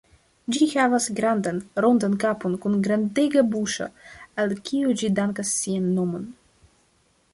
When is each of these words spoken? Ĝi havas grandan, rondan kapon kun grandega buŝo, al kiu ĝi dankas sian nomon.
Ĝi 0.55 0.67
havas 0.69 1.09
grandan, 1.19 1.59
rondan 1.85 2.15
kapon 2.23 2.55
kun 2.63 2.77
grandega 2.87 3.43
buŝo, 3.51 3.87
al 4.45 4.57
kiu 4.71 4.97
ĝi 5.03 5.15
dankas 5.21 5.53
sian 5.61 5.87
nomon. 6.01 6.27